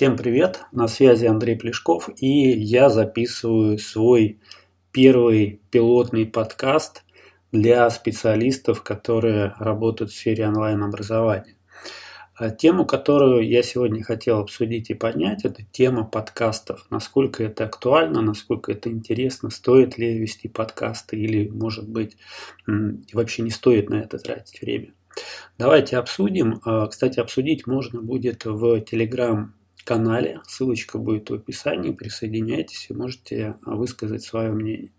Всем 0.00 0.16
привет, 0.16 0.62
на 0.72 0.88
связи 0.88 1.26
Андрей 1.26 1.56
Плешков 1.56 2.08
и 2.16 2.52
я 2.52 2.88
записываю 2.88 3.76
свой 3.76 4.40
первый 4.92 5.60
пилотный 5.70 6.24
подкаст 6.24 7.04
для 7.52 7.90
специалистов, 7.90 8.82
которые 8.82 9.52
работают 9.58 10.10
в 10.10 10.16
сфере 10.16 10.48
онлайн-образования. 10.48 11.54
А 12.34 12.48
тему, 12.48 12.86
которую 12.86 13.46
я 13.46 13.62
сегодня 13.62 14.02
хотел 14.02 14.38
обсудить 14.38 14.88
и 14.88 14.94
поднять, 14.94 15.44
это 15.44 15.64
тема 15.70 16.04
подкастов. 16.04 16.86
Насколько 16.88 17.44
это 17.44 17.64
актуально, 17.64 18.22
насколько 18.22 18.72
это 18.72 18.90
интересно, 18.90 19.50
стоит 19.50 19.98
ли 19.98 20.18
вести 20.18 20.48
подкасты 20.48 21.18
или, 21.18 21.50
может 21.50 21.86
быть, 21.86 22.16
вообще 23.12 23.42
не 23.42 23.50
стоит 23.50 23.90
на 23.90 23.96
это 23.96 24.16
тратить 24.16 24.62
время. 24.62 24.94
Давайте 25.58 25.98
обсудим. 25.98 26.62
А, 26.64 26.86
кстати, 26.86 27.20
обсудить 27.20 27.66
можно 27.66 28.00
будет 28.00 28.46
в 28.46 28.78
Telegram 28.78 29.50
канале. 29.84 30.40
Ссылочка 30.46 30.98
будет 30.98 31.30
в 31.30 31.34
описании. 31.34 31.92
Присоединяйтесь 31.92 32.86
и 32.90 32.94
можете 32.94 33.56
высказать 33.64 34.22
свое 34.22 34.50
мнение. 34.52 34.92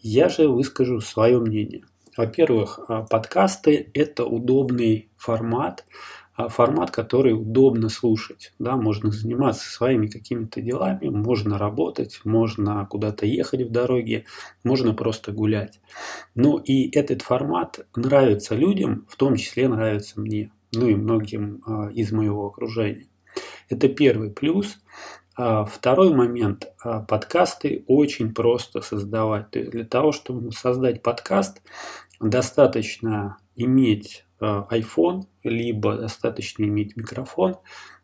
Я 0.00 0.28
же 0.28 0.48
выскажу 0.48 1.00
свое 1.00 1.38
мнение. 1.40 1.84
Во-первых, 2.16 2.80
а, 2.88 3.02
подкасты– 3.02 3.90
это 3.94 4.24
удобный 4.24 5.10
формат, 5.16 5.84
а, 6.34 6.48
формат, 6.48 6.90
который 6.90 7.32
удобно 7.32 7.88
слушать. 7.88 8.54
Да, 8.58 8.76
можно 8.76 9.10
заниматься 9.10 9.68
своими 9.68 10.06
какими-то 10.06 10.62
делами, 10.62 11.08
можно 11.08 11.58
работать, 11.58 12.20
можно 12.24 12.86
куда-то 12.86 13.26
ехать 13.26 13.62
в 13.62 13.70
дороге, 13.70 14.24
можно 14.64 14.94
просто 14.94 15.32
гулять. 15.32 15.80
Ну 16.34 16.56
и 16.56 16.90
этот 16.96 17.22
формат 17.22 17.86
нравится 17.94 18.54
людям, 18.54 19.06
в 19.08 19.16
том 19.16 19.36
числе 19.36 19.68
нравится 19.68 20.18
мне, 20.18 20.52
ну 20.72 20.86
и 20.86 20.94
многим 20.94 21.62
а, 21.66 21.90
из 21.90 22.12
моего 22.12 22.46
окружения. 22.46 23.08
Это 23.68 23.88
первый 23.88 24.30
плюс. 24.30 24.78
А 25.36 25.64
второй 25.64 26.14
момент. 26.14 26.72
А, 26.82 27.00
подкасты 27.00 27.84
очень 27.86 28.32
просто 28.32 28.80
создавать. 28.80 29.50
То 29.50 29.58
есть 29.58 29.70
для 29.70 29.84
того, 29.84 30.12
чтобы 30.12 30.50
создать 30.52 31.02
подкаст, 31.02 31.60
достаточно 32.20 33.36
иметь 33.54 34.24
а, 34.40 34.66
iPhone, 34.70 35.24
либо 35.44 35.96
достаточно 35.96 36.64
иметь 36.64 36.96
микрофон, 36.96 37.56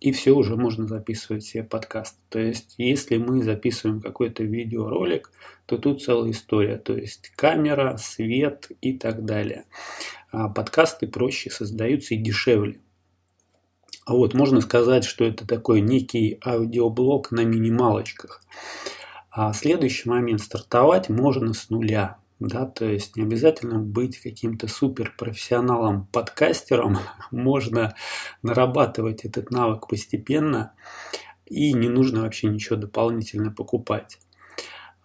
и 0.00 0.12
все 0.12 0.32
уже 0.32 0.56
можно 0.56 0.86
записывать 0.86 1.44
себе 1.44 1.64
подкаст. 1.64 2.18
То 2.28 2.38
есть, 2.38 2.74
если 2.76 3.16
мы 3.16 3.42
записываем 3.42 4.02
какой-то 4.02 4.42
видеоролик, 4.42 5.30
то 5.64 5.78
тут 5.78 6.02
целая 6.02 6.32
история. 6.32 6.76
То 6.76 6.94
есть, 6.94 7.30
камера, 7.36 7.96
свет 7.96 8.68
и 8.82 8.98
так 8.98 9.24
далее. 9.24 9.64
Подкасты 10.30 11.06
проще 11.06 11.48
создаются 11.48 12.14
и 12.14 12.18
дешевле. 12.18 12.80
А 14.04 14.12
вот 14.12 14.34
можно 14.34 14.60
сказать, 14.60 15.04
что 15.04 15.24
это 15.24 15.46
такой 15.46 15.80
некий 15.80 16.38
аудиоблог 16.44 17.30
на 17.30 17.44
минималочках. 17.44 18.42
А 19.30 19.52
следующий 19.52 20.08
момент 20.08 20.42
стартовать 20.42 21.08
можно 21.08 21.54
с 21.54 21.70
нуля. 21.70 22.18
Да, 22.40 22.66
то 22.66 22.84
есть 22.84 23.16
не 23.16 23.22
обязательно 23.22 23.78
быть 23.78 24.18
каким-то 24.18 24.68
суперпрофессионалом 24.68 26.06
подкастером, 26.06 26.98
можно 27.30 27.94
нарабатывать 28.42 29.24
этот 29.24 29.50
навык 29.50 29.88
постепенно 29.88 30.72
и 31.46 31.72
не 31.72 31.88
нужно 31.88 32.22
вообще 32.22 32.48
ничего 32.48 32.76
дополнительно 32.76 33.50
покупать. 33.50 34.18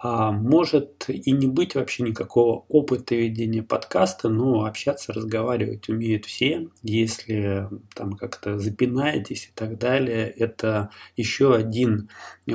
А 0.02 0.32
может 0.32 1.10
и 1.10 1.32
не 1.32 1.48
быть 1.48 1.76
вообще 1.76 2.04
никакого 2.04 2.64
опыта 2.70 3.16
ведения 3.16 3.62
подкаста, 3.62 4.30
но 4.30 4.64
общаться, 4.64 5.12
разговаривать 5.12 5.90
умеют 5.90 6.26
все. 6.26 6.70
Если 6.84 7.68
там 7.94 8.14
как-то 8.14 8.58
запинаетесь 8.60 9.48
и 9.48 9.52
так 9.54 9.78
далее, 9.78 10.30
это 10.30 10.90
еще 11.18 11.54
один 11.54 12.10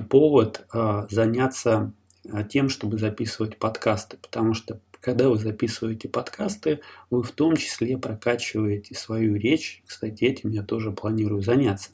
повод 0.08 0.64
а, 0.72 1.06
заняться 1.10 1.92
а, 2.32 2.44
тем, 2.44 2.70
чтобы 2.70 2.98
записывать 2.98 3.58
подкасты, 3.58 4.16
потому 4.16 4.54
что 4.54 4.80
когда 5.00 5.28
вы 5.28 5.36
записываете 5.36 6.08
подкасты, 6.08 6.80
вы 7.10 7.22
в 7.22 7.30
том 7.32 7.56
числе 7.56 7.98
прокачиваете 7.98 8.94
свою 8.94 9.36
речь. 9.36 9.82
Кстати, 9.86 10.24
этим 10.24 10.48
я 10.48 10.62
тоже 10.62 10.92
планирую 10.92 11.42
заняться. 11.42 11.90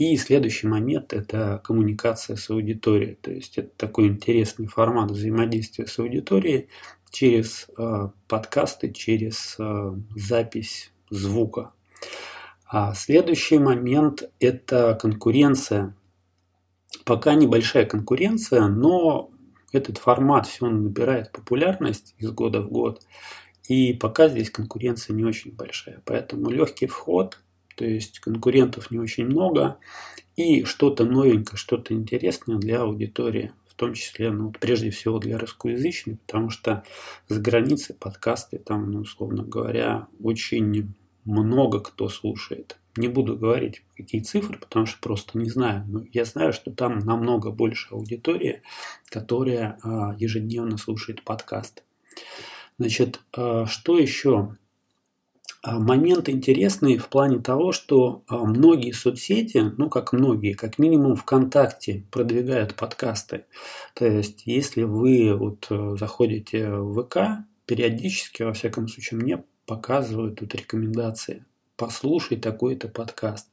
И 0.00 0.16
следующий 0.16 0.66
момент– 0.66 1.12
это 1.12 1.60
коммуникация 1.62 2.36
с 2.36 2.48
аудиторией. 2.48 3.16
То 3.16 3.30
есть 3.30 3.58
это 3.58 3.68
такой 3.76 4.06
интересный 4.06 4.66
формат 4.66 5.10
взаимодействия 5.10 5.86
с 5.86 5.98
аудиторией 5.98 6.70
через 7.10 7.66
э, 7.76 8.08
подкасты, 8.26 8.94
через 8.94 9.56
э, 9.58 9.92
запись 10.16 10.90
звука. 11.10 11.74
А 12.66 12.94
следующий 12.94 13.58
момент– 13.58 14.22
это 14.40 14.98
конкуренция. 14.98 15.94
Пока 17.04 17.34
небольшая 17.34 17.84
конкуренция, 17.84 18.68
но 18.68 19.30
этот 19.70 19.98
формат 19.98 20.46
все 20.46 20.66
набирает 20.66 21.30
популярность 21.30 22.14
из 22.16 22.30
года 22.30 22.62
в 22.62 22.70
год. 22.70 23.02
И 23.68 23.92
пока 23.92 24.30
здесь 24.30 24.48
конкуренция 24.48 25.14
не 25.14 25.24
очень 25.24 25.52
большая. 25.54 26.00
Поэтому 26.06 26.48
легкий 26.48 26.86
вход– 26.86 27.38
то 27.80 27.86
есть 27.86 28.20
конкурентов 28.20 28.90
не 28.90 28.98
очень 28.98 29.24
много, 29.24 29.78
и 30.36 30.64
что-то 30.64 31.06
новенькое, 31.06 31.56
что-то 31.56 31.94
интересное 31.94 32.58
для 32.58 32.82
аудитории, 32.82 33.52
в 33.66 33.74
том 33.74 33.94
числе, 33.94 34.30
ну, 34.30 34.52
прежде 34.52 34.90
всего 34.90 35.18
для 35.18 35.38
русскоязычной, 35.38 36.18
потому 36.26 36.50
что 36.50 36.84
за 37.28 37.40
границей 37.40 37.96
подкасты 37.98 38.58
там, 38.58 38.90
ну, 38.90 39.00
условно 39.00 39.44
говоря, 39.44 40.08
очень 40.22 40.92
много 41.24 41.80
кто 41.80 42.10
слушает. 42.10 42.76
Не 42.98 43.08
буду 43.08 43.34
говорить 43.34 43.82
какие 43.96 44.20
цифры, 44.20 44.58
потому 44.58 44.84
что 44.84 45.00
просто 45.00 45.38
не 45.38 45.48
знаю. 45.48 45.86
Но 45.88 46.04
я 46.12 46.26
знаю, 46.26 46.52
что 46.52 46.70
там 46.70 46.98
намного 46.98 47.50
больше 47.50 47.94
аудитории, 47.94 48.60
которая 49.08 49.78
а, 49.82 50.14
ежедневно 50.18 50.76
слушает 50.76 51.24
подкасты. 51.24 51.80
Значит, 52.76 53.20
а, 53.32 53.64
что 53.64 53.98
еще 53.98 54.58
момент 55.62 56.28
интересный 56.28 56.96
в 56.96 57.08
плане 57.08 57.38
того, 57.38 57.72
что 57.72 58.22
а, 58.26 58.44
многие 58.44 58.92
соцсети, 58.92 59.72
ну 59.76 59.90
как 59.90 60.12
многие, 60.12 60.54
как 60.54 60.78
минимум 60.78 61.16
ВКонтакте 61.16 62.04
продвигают 62.10 62.74
подкасты. 62.74 63.44
То 63.94 64.06
есть, 64.06 64.42
если 64.46 64.84
вы 64.84 65.34
вот 65.34 65.66
э, 65.70 65.96
заходите 65.98 66.70
в 66.70 67.02
ВК, 67.02 67.44
периодически, 67.66 68.42
во 68.42 68.52
всяком 68.52 68.88
случае, 68.88 69.20
мне 69.20 69.44
показывают 69.66 70.40
тут 70.40 70.54
рекомендации. 70.54 71.44
Послушай 71.76 72.38
такой-то 72.38 72.88
подкаст. 72.88 73.48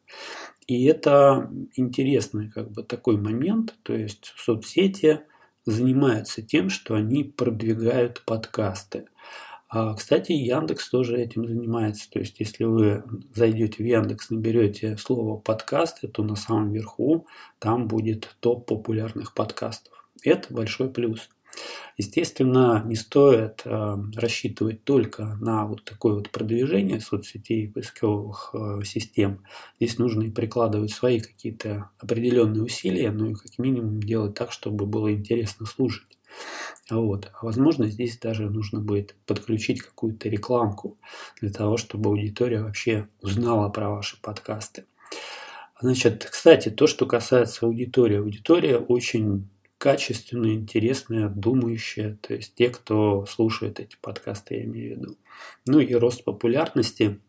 И 0.66 0.86
это 0.86 1.50
интересный 1.76 2.50
как 2.50 2.72
бы 2.72 2.84
такой 2.84 3.18
момент, 3.18 3.76
то 3.84 3.94
есть 3.94 4.34
соцсети 4.36 5.22
занимаются 5.66 6.42
тем, 6.42 6.70
что 6.70 6.96
они 6.96 7.24
продвигают 7.24 8.24
подкасты. 8.26 9.06
А, 9.70 9.94
кстати, 9.96 10.32
Яндекс 10.32 10.90
тоже 10.90 11.18
этим 11.18 11.46
занимается. 11.46 12.10
То 12.10 12.20
есть, 12.20 12.40
если 12.40 12.64
вы 12.64 13.04
зайдете 13.34 13.84
в 13.84 13.86
Яндекс, 13.86 14.30
наберете 14.30 14.98
слово 14.98 15.38
подкасты, 15.38 16.08
то 16.08 16.24
на 16.24 16.36
самом 16.36 16.72
верху 16.72 17.28
там 17.60 17.88
будет 17.88 18.36
топ 18.40 18.66
популярных 18.66 19.34
подкастов. 19.34 20.08
Это 20.24 20.54
большой 20.54 20.90
плюс. 20.90 21.30
Естественно, 21.98 22.84
не 22.86 22.96
стоит 22.96 23.64
э, 23.66 23.98
рассчитывать 24.16 24.84
только 24.84 25.38
на 25.42 25.66
вот 25.66 25.84
такое 25.84 26.14
вот 26.14 26.30
продвижение 26.30 27.00
соцсетей 27.00 27.64
и 27.64 27.68
поисковых 27.68 28.52
э, 28.54 28.84
систем. 28.84 29.44
Здесь 29.80 29.98
нужно 29.98 30.24
и 30.24 30.32
прикладывать 30.32 30.92
свои 30.92 31.20
какие-то 31.20 31.90
определенные 31.98 32.64
усилия, 32.64 33.12
ну 33.12 33.32
и 33.32 33.34
как 33.34 33.58
минимум 33.58 34.02
делать 34.02 34.36
так, 34.36 34.52
чтобы 34.52 34.86
было 34.86 35.12
интересно 35.12 35.66
слушать. 35.66 36.17
Вот. 36.90 37.32
А 37.34 37.46
возможно, 37.46 37.88
здесь 37.88 38.18
даже 38.18 38.50
нужно 38.50 38.80
будет 38.80 39.16
подключить 39.26 39.82
какую-то 39.82 40.30
рекламку 40.30 40.98
для 41.42 41.52
того, 41.52 41.78
чтобы 41.78 42.10
аудитория 42.10 42.62
вообще 42.62 43.08
узнала 43.22 43.70
про 43.70 43.90
ваши 43.90 44.20
подкасты. 44.22 44.86
Значит, 45.80 46.26
кстати, 46.26 46.70
то, 46.70 46.88
что 46.88 47.06
касается 47.06 47.66
аудитории. 47.66 48.18
Аудитория 48.18 48.78
очень 48.78 49.48
качественная, 49.78 50.54
интересная, 50.54 51.30
думающая, 51.30 52.18
то 52.22 52.34
есть 52.34 52.56
те, 52.56 52.70
кто 52.70 53.26
слушает 53.28 53.80
эти 53.80 53.96
подкасты, 54.02 54.56
я 54.56 54.64
имею 54.64 54.96
в 54.96 55.00
виду. 55.00 55.18
Ну 55.68 55.80
и 55.80 55.94
рост 55.94 56.24
популярности 56.24 57.20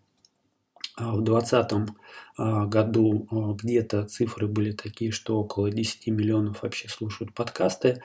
а, 0.96 1.12
в 1.12 1.22
2020 1.22 1.94
а, 2.38 2.66
году 2.66 3.28
а, 3.30 3.52
где-то 3.52 4.04
цифры 4.04 4.46
были 4.46 4.72
такие, 4.72 5.12
что 5.12 5.38
около 5.38 5.70
10 5.70 6.06
миллионов 6.08 6.62
вообще 6.62 6.88
слушают 6.88 7.34
подкасты, 7.34 8.02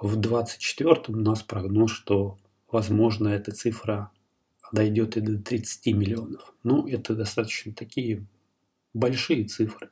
в 0.00 0.16
2024 0.16 1.16
у 1.16 1.20
нас 1.20 1.42
прогноз, 1.42 1.92
что 1.92 2.38
возможно 2.70 3.28
эта 3.28 3.52
цифра 3.52 4.10
дойдет 4.72 5.16
и 5.16 5.20
до 5.20 5.38
30 5.38 5.86
миллионов. 5.94 6.54
Ну, 6.62 6.86
это 6.86 7.14
достаточно 7.14 7.72
такие 7.72 8.24
большие 8.94 9.44
цифры. 9.44 9.90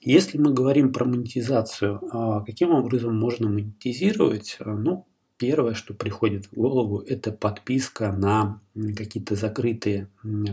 Если 0.00 0.38
мы 0.38 0.52
говорим 0.52 0.92
про 0.92 1.04
монетизацию, 1.06 2.00
а 2.12 2.42
каким 2.42 2.70
образом 2.72 3.18
можно 3.18 3.48
монетизировать? 3.48 4.58
Ну, 4.60 5.06
первое, 5.38 5.74
что 5.74 5.94
приходит 5.94 6.46
в 6.46 6.54
голову, 6.54 7.00
это 7.00 7.32
подписка 7.32 8.12
на 8.12 8.60
какие-то 8.96 9.34
закрытые 9.34 10.08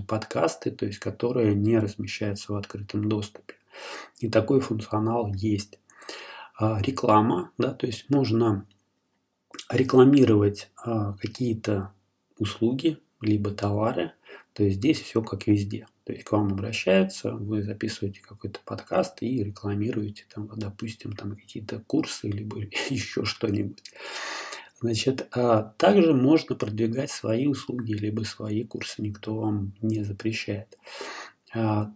подкасты, 0.07 0.71
то 0.71 0.86
есть 0.86 1.00
которые 1.00 1.54
не 1.54 1.77
размещаются 1.80 2.54
в 2.54 2.56
открытом 2.56 3.09
доступе. 3.09 3.56
И 4.19 4.30
такой 4.30 4.62
функционал 4.62 5.33
есть. 5.33 5.80
А, 6.61 6.79
реклама, 6.79 7.51
да, 7.57 7.73
то 7.73 7.87
есть 7.87 8.07
можно 8.11 8.67
рекламировать 9.67 10.69
а, 10.75 11.13
какие-то 11.13 11.91
услуги, 12.37 12.99
либо 13.19 13.49
товары, 13.49 14.11
то 14.53 14.61
есть 14.61 14.77
здесь 14.77 15.01
все 15.01 15.23
как 15.23 15.47
везде. 15.47 15.87
То 16.03 16.13
есть 16.13 16.23
к 16.23 16.31
вам 16.31 16.53
обращаются, 16.53 17.31
вы 17.31 17.63
записываете 17.63 18.21
какой-то 18.21 18.59
подкаст 18.63 19.23
и 19.23 19.43
рекламируете, 19.43 20.25
там, 20.31 20.51
допустим, 20.55 21.13
там 21.13 21.35
какие-то 21.35 21.79
курсы, 21.79 22.27
либо 22.27 22.59
еще 22.91 23.25
что-нибудь. 23.25 23.91
Значит, 24.81 25.29
а 25.31 25.63
также 25.63 26.13
можно 26.13 26.55
продвигать 26.55 27.09
свои 27.09 27.47
услуги, 27.47 27.93
либо 27.93 28.21
свои 28.21 28.63
курсы, 28.65 29.01
никто 29.01 29.35
вам 29.35 29.73
не 29.81 30.03
запрещает. 30.03 30.77
А, 31.55 31.91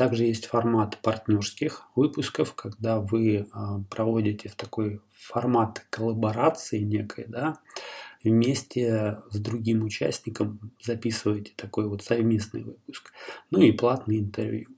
также 0.00 0.24
есть 0.24 0.46
формат 0.46 0.96
партнерских 1.02 1.86
выпусков, 1.94 2.54
когда 2.54 3.00
вы 3.00 3.46
а, 3.52 3.82
проводите 3.90 4.48
в 4.48 4.54
такой 4.54 5.02
формат 5.12 5.84
коллаборации 5.90 6.78
некой, 6.78 7.26
да, 7.28 7.58
вместе 8.24 9.18
с 9.30 9.38
другим 9.38 9.84
участником 9.84 10.72
записываете 10.82 11.52
такой 11.54 11.86
вот 11.86 12.02
совместный 12.02 12.62
выпуск. 12.62 13.12
Ну 13.50 13.60
и 13.60 13.72
платные 13.72 14.20
интервью. 14.20 14.68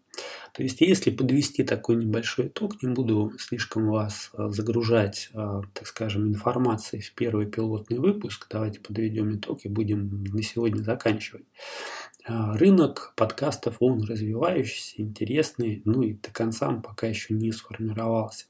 То 0.53 0.63
есть, 0.63 0.83
если 0.83 1.11
подвести 1.11 1.65
такой 1.65 1.97
небольшой 1.97 2.49
итог, 2.49 2.83
не 2.83 2.93
буду 2.93 3.33
слишком 3.39 3.89
вас 3.89 4.31
а, 4.35 4.51
загружать, 4.51 5.31
а, 5.33 5.63
так 5.73 5.87
скажем, 5.87 6.29
информацией 6.29 7.01
в 7.01 7.15
первый 7.15 7.47
пилотный 7.47 7.99
выпуск, 7.99 8.47
давайте 8.51 8.79
подведем 8.79 9.35
итог 9.35 9.65
и 9.65 9.69
будем 9.69 10.25
на 10.25 10.43
сегодня 10.43 10.83
заканчивать. 10.83 11.47
А, 12.27 12.57
рынок 12.59 13.15
подкастов, 13.17 13.77
он 13.81 14.03
развивающийся, 14.03 15.01
интересный, 15.01 15.81
ну 15.87 16.03
и 16.03 16.13
до 16.13 16.31
конца 16.31 16.69
он 16.69 16.83
пока 16.83 17.07
еще 17.07 17.33
не 17.33 17.51
сформировался. 17.51 18.47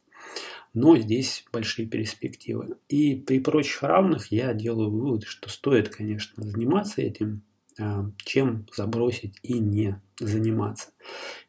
Но 0.74 0.96
здесь 0.96 1.44
большие 1.52 1.86
перспективы. 1.86 2.78
И 2.88 3.14
при 3.14 3.38
прочих 3.38 3.82
равных 3.82 4.32
я 4.32 4.54
делаю 4.54 4.90
вывод, 4.90 5.24
что 5.24 5.48
стоит, 5.48 5.88
конечно, 5.88 6.42
заниматься 6.42 7.02
этим, 7.02 7.42
чем 8.18 8.66
забросить 8.74 9.38
и 9.42 9.58
не 9.58 10.00
заниматься. 10.18 10.90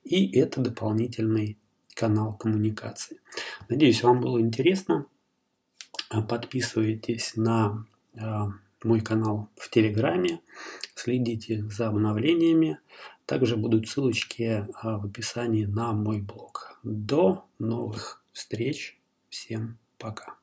И 0.04 0.38
это 0.38 0.62
дополнительный 0.62 1.58
канал 1.94 2.36
коммуникации. 2.38 3.20
Надеюсь, 3.70 4.04
вам 4.04 4.22
было 4.22 4.40
интересно. 4.40 5.06
А, 6.10 6.22
подписывайтесь 6.22 7.36
на 7.36 7.86
а, 8.18 8.50
мой 8.84 9.02
канал 9.02 9.50
в 9.56 9.70
Телеграме, 9.70 10.42
следите 10.96 11.64
за 11.70 11.88
обновлениями. 11.88 12.80
Также 13.26 13.56
будут 13.56 13.88
ссылочки 13.88 14.68
в 14.84 15.06
описании 15.06 15.66
на 15.66 15.94
мой 15.94 16.22
блог. 16.22 16.78
До 16.84 17.46
новых 17.58 18.22
встреч. 18.34 19.00
Всем 19.30 19.80
пока. 19.98 20.43